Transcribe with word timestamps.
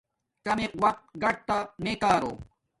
کمک 0.45 0.71
وقت 0.83 1.01
گاٹتا 1.21 1.57
میے 1.81 1.93
کارو 2.03 2.31